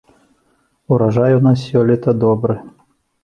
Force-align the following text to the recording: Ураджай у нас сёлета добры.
Ураджай 0.95 1.35
у 1.39 1.43
нас 1.47 1.65
сёлета 1.67 2.11
добры. 2.23 2.59